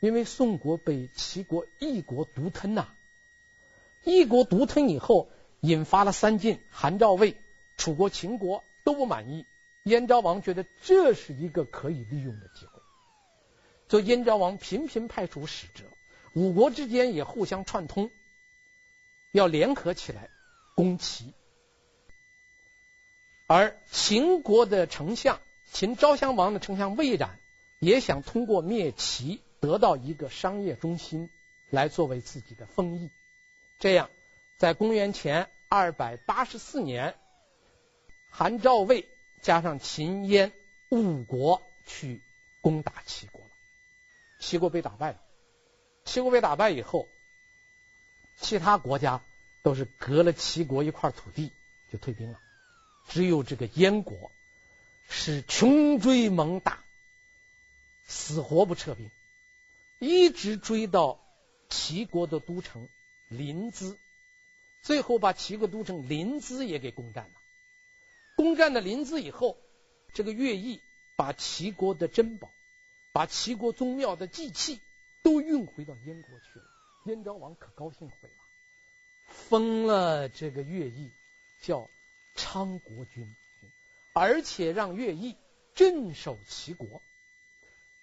[0.00, 2.88] 因为宋国被齐国一国独吞呐，
[4.04, 7.36] 一国独吞以后，引发了三晋、韩赵魏、
[7.76, 9.46] 楚国、秦国都不满意。
[9.84, 12.80] 燕昭王觉得这是一个可以利用的机会，
[13.88, 15.84] 所以燕昭王频频派出使者，
[16.34, 18.10] 五国之间也互相串通。
[19.30, 20.30] 要联合起来
[20.74, 21.34] 攻齐。
[23.46, 25.40] 而秦国的丞相，
[25.70, 27.38] 秦昭襄王的丞相魏冉，
[27.78, 31.28] 也想通过灭齐得到一个商业中心，
[31.68, 33.10] 来作为自己的封邑。
[33.84, 34.08] 这样，
[34.56, 37.18] 在公元前二百八十四年，
[38.30, 39.06] 韩赵魏
[39.42, 40.52] 加上秦燕
[40.88, 42.22] 五国去
[42.62, 43.50] 攻打齐国了，
[44.38, 45.20] 齐国被打败了。
[46.06, 47.06] 齐国被打败以后，
[48.36, 49.22] 其他国家
[49.62, 51.52] 都是割了齐国一块土地
[51.92, 52.40] 就退兵了。
[53.06, 54.32] 只有这个燕国
[55.10, 56.82] 是穷追猛打，
[58.06, 59.10] 死活不撤兵，
[59.98, 61.20] 一直追到
[61.68, 62.88] 齐国的都城
[63.36, 63.96] 临淄，
[64.82, 67.34] 最后把齐国都城临淄也给攻占了。
[68.36, 69.58] 攻占了临淄以后，
[70.12, 70.80] 这个乐毅
[71.16, 72.50] 把齐国的珍宝、
[73.12, 74.80] 把齐国宗庙的祭器
[75.22, 76.64] 都运回到燕国去了。
[77.06, 78.44] 燕昭王可高兴毁了，
[79.26, 81.10] 封了这个乐毅
[81.60, 81.88] 叫。
[82.36, 83.32] 昌国君，
[84.12, 85.36] 而且让乐毅
[85.76, 87.00] 镇守齐国。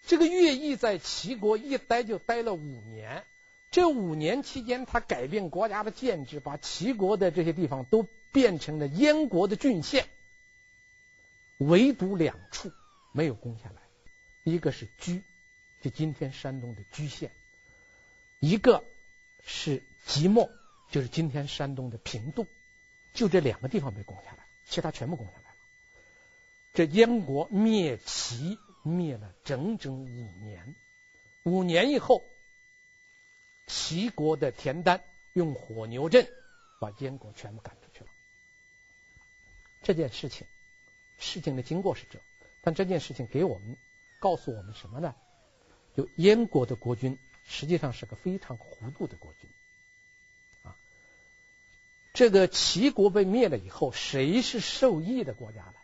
[0.08, 3.26] 这个乐毅在齐国一待就待了五年。
[3.72, 10.08] 这五年期间，他改变国家的建制，把齐国的这些地方都变成了燕国的郡县，
[11.58, 12.72] 唯独两处
[13.14, 13.82] 没有攻下来，
[14.44, 15.24] 一个是居，
[15.80, 17.30] 就今天山东的居县；
[18.40, 18.84] 一个
[19.42, 20.50] 是即墨，
[20.90, 22.46] 就是今天山东的平度。
[23.14, 25.58] 就这两个地方没攻下来，其他全部攻下来了。
[26.74, 30.76] 这燕国灭齐灭了整整五年，
[31.44, 32.22] 五年以后，
[33.72, 36.28] 齐国的田单用火牛阵
[36.78, 38.10] 把燕国全部赶出去了。
[39.82, 40.46] 这件事情，
[41.18, 42.20] 事情的经过是这，
[42.60, 43.78] 但这件事情给我们
[44.20, 45.16] 告诉我们什么呢？
[45.96, 49.50] 就燕国的国君实际上是个非常糊涂的国君
[50.64, 50.76] 啊。
[52.14, 55.76] 这个齐国被灭了以后，谁是受益的国家呢？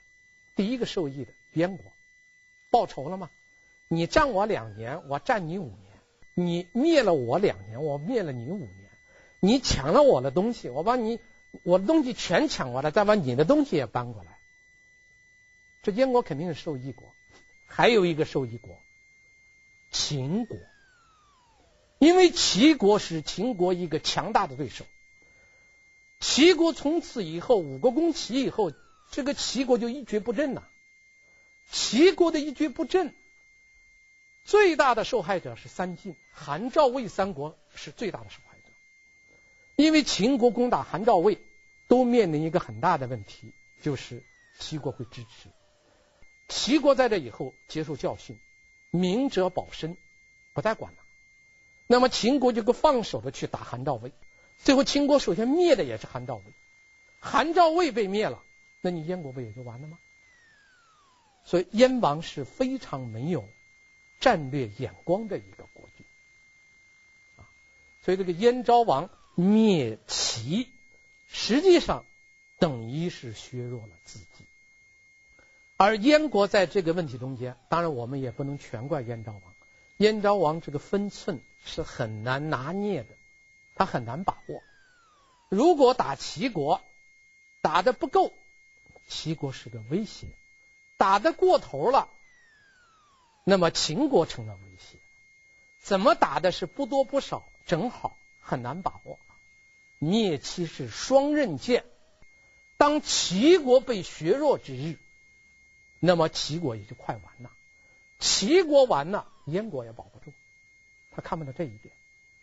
[0.55, 1.85] 第一个受益的燕国，
[2.69, 3.31] 报仇了吗？
[3.87, 5.86] 你战我两年，我战你五年；
[6.39, 8.91] 你灭了我两年，我灭了你五年；
[9.39, 11.19] 你抢了我的东西，我把你
[11.63, 14.37] 我的东西全抢过来，再把你的东西也搬过来。
[15.81, 17.07] 这燕国肯定是受益国。
[17.65, 18.77] 还有一个受益国，
[19.89, 20.59] 秦国，
[21.97, 24.85] 因为齐国是秦国一个强大的对手。
[26.19, 28.71] 齐国从此以后，五国攻齐以后，
[29.09, 30.67] 这个齐国就一蹶不振呐。
[31.71, 33.15] 齐国的一蹶不振，
[34.47, 38.63] 最大的受害者是三晋，韩赵魏三国是最大的受害者。
[39.75, 41.37] 因为秦国攻打韩赵魏，
[41.89, 44.23] 都面临一个很大的问题，就是
[44.57, 45.49] 齐国会支持。
[46.47, 48.39] 齐国在这以后接受教训，
[48.89, 49.97] 明哲保身，
[50.53, 50.99] 不再管了。
[51.85, 54.13] 那么秦国就够放手的去打韩赵魏。
[54.57, 56.43] 最后，秦国首先灭的也是韩赵魏，
[57.19, 58.41] 韩赵魏被灭了，
[58.79, 59.99] 那你燕国不也就完了吗？
[61.43, 63.49] 所以燕王是非常没有
[64.19, 66.05] 战略眼光的一个国君
[67.37, 67.47] 啊。
[68.01, 70.69] 所以这个燕昭王灭齐，
[71.27, 72.05] 实际上
[72.59, 74.25] 等于是削弱了自己。
[75.77, 79.41] 而燕国在这个问题中间，当然我们也不能全怪燕昭王，
[79.97, 83.09] 燕昭王这个分寸是很难拿捏的。
[83.75, 84.63] 他很难把握。
[85.49, 86.81] 如果打齐国
[87.61, 88.33] 打的不够，
[89.07, 90.25] 齐国是个威胁；
[90.97, 92.09] 打的过头了，
[93.49, 94.97] 那么秦国成了威胁。
[95.79, 99.19] 怎么打的是不多不少，正好很难把握。
[99.99, 101.85] 灭齐是双刃剑，
[102.75, 104.99] 当齐国被削弱之日，
[106.01, 107.53] 那么齐国也就快完了。
[108.19, 110.33] 齐国完了，燕国也保不住。
[111.09, 111.95] 他看不到这一点。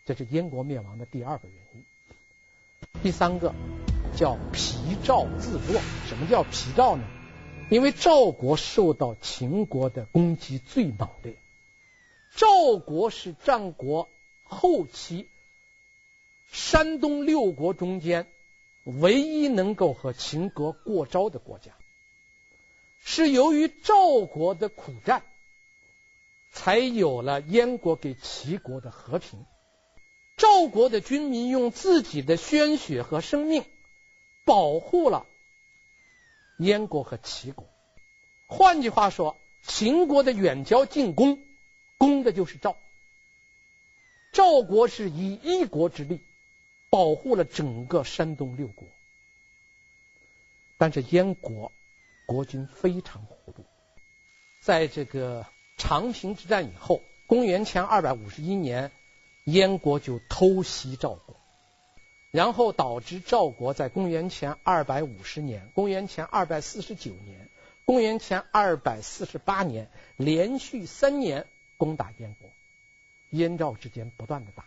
[0.05, 1.85] 这是燕国灭亡的第二个原因。
[3.03, 3.53] 第三个
[4.15, 5.79] 叫皮赵自弱。
[6.07, 7.03] 什么叫皮赵呢？
[7.69, 11.35] 因为赵国受到秦国的攻击最猛烈。
[12.35, 14.09] 赵国是战国
[14.43, 15.29] 后期
[16.45, 18.27] 山东六国中间
[18.83, 21.71] 唯一能够和秦国过招的国家。
[22.99, 25.23] 是由于赵国的苦战，
[26.51, 29.45] 才有了燕国给齐国的和平。
[30.37, 33.63] 赵国的军民用自己的鲜血和生命
[34.43, 35.25] 保护了
[36.57, 37.67] 燕国和齐国。
[38.47, 41.39] 换句话说，秦国的远交近攻，
[41.97, 42.77] 攻的就是赵。
[44.31, 46.21] 赵国是以一国之力
[46.89, 48.87] 保护了整个山东六国。
[50.77, 51.71] 但是燕国
[52.25, 53.65] 国君非常糊涂，
[54.61, 55.45] 在这个
[55.77, 58.91] 长平之战以后，公元前二百五十一年。
[59.45, 61.34] 燕国就偷袭赵国，
[62.35, 67.47] 然后导致赵国在公元前二百五十年、公元前二百四十九年、
[67.85, 72.49] 公元前二百四十八年连续三年攻打燕国，
[73.29, 74.65] 燕赵之间不断的打，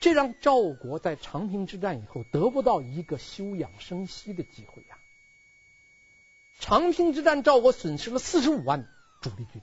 [0.00, 4.98] 这让赵国在长平之战以后得不到一个休养生息的机会呀。
[6.58, 8.88] 长平之战，赵国损失了四十五万
[9.20, 9.62] 主力军。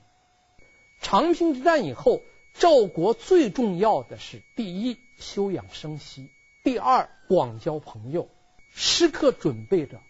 [1.02, 2.22] 长平之战以后，
[2.54, 6.30] 赵国最重要的是第一，休养生息。
[6.62, 8.28] 第二，广交朋友，
[8.70, 10.00] 时刻准备着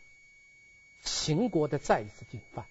[1.00, 2.66] 秦国的再一次进犯。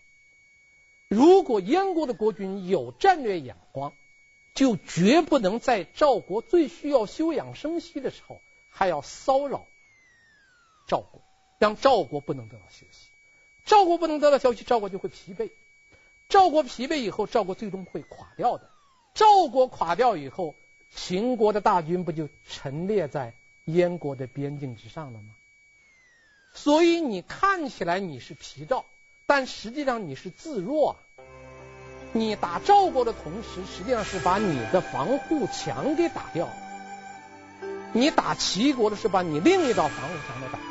[1.07, 3.93] 如果燕国的国君有战略眼光，
[4.53, 9.67] 就绝不能在赵国最需要休养生息的时候，还要骚扰
[10.88, 11.21] 赵国，
[11.59, 13.09] 让赵国不能得到休息。
[13.63, 15.51] 赵国不能得到消息，赵国就会疲惫。
[16.28, 18.69] 赵国疲惫以后，赵国最终会垮掉的。
[19.13, 20.55] 赵国垮掉以后，
[20.89, 23.34] 秦国的大军不就陈列在
[23.68, 25.36] 燕国的边境之上了吗？
[26.53, 28.86] 所以你看起来你是疲赵，
[29.26, 30.97] 但实际上你是自弱啊。
[32.13, 36.53] 你打赵国的同时，实际上是把你的防护墙给打掉了。
[37.93, 40.68] 你打齐国的是把你另一道防护墙给打掉。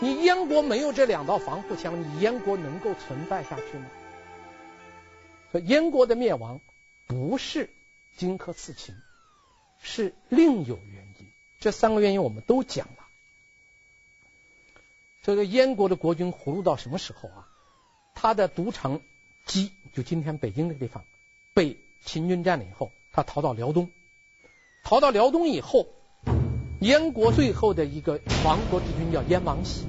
[0.00, 3.86] 你燕国没有这两道防护墙，你燕国能够存在下去吗？
[5.50, 6.60] 所以燕国的灭亡
[7.06, 7.70] 不是
[8.16, 8.94] 荆轲刺秦，
[9.80, 11.07] 是另有原因。
[11.58, 13.08] 这三个原因我们都讲了。
[15.22, 17.48] 这个燕国的国君活络到什么时候啊？
[18.14, 19.00] 他的都城
[19.46, 21.04] 箕，就今天北京这个地方，
[21.54, 23.90] 被秦军占领以后，他逃到辽东。
[24.84, 25.88] 逃到辽东以后，
[26.80, 29.84] 燕国最后的一个亡国之君叫燕王喜，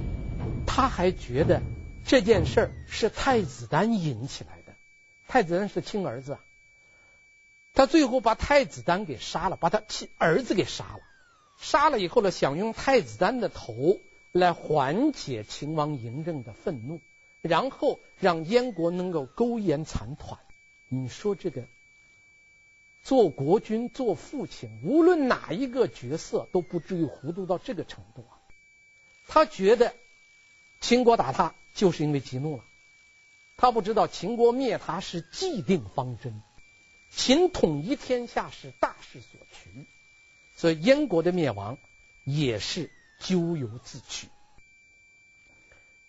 [0.67, 1.61] 他还觉得
[2.05, 4.75] 这件事儿是太子丹引起来的。
[5.27, 6.37] 太子丹是亲儿子，
[7.73, 11.01] 他最后把太子丹给杀了，把他亲儿子给杀了。
[11.59, 13.99] 杀了以后呢，想用太子丹的头
[14.31, 17.01] 来缓解秦王嬴政的愤怒，
[17.41, 20.39] 然后让燕国能够苟延残喘。
[20.87, 21.65] 你说这个
[23.03, 28.39] 做国君、做父亲，无论哪一个角色都不至于糊涂到这个程度啊！
[29.27, 29.93] 他觉得
[30.79, 32.63] 秦国打他就是因为激怒了，
[33.57, 36.41] 他不知道秦国灭他是既定方针，
[37.11, 39.85] 秦统一天下是大势所趋。
[40.59, 41.77] 所以燕国的灭亡
[42.25, 44.27] 也是咎由自取。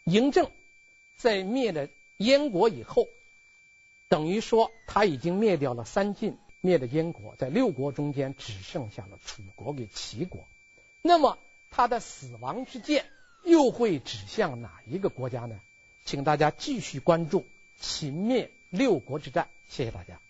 [0.04, 0.50] 嬴政
[1.14, 3.06] 在灭了燕国以后，
[4.08, 10.48] 等于说他已经灭掉了三晋，灭了燕国，在六国中间只剩下了楚国给齐国。
[11.00, 11.38] 那么
[11.70, 13.06] 他的死亡之剑
[13.44, 15.60] 又会指向哪一个国家呢？
[16.04, 17.46] 请大家继续关注
[17.76, 19.48] 秦灭六国之战。
[19.68, 20.20] 谢谢大家。